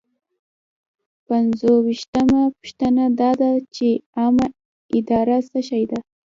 پنځویشتمه 1.27 2.41
پوښتنه 2.57 3.03
دا 3.19 3.31
ده 3.41 3.51
چې 3.75 3.87
عامه 4.17 4.47
اداره 4.97 5.37
څه 5.49 5.59
شی 5.67 5.83
ده. 5.91 5.99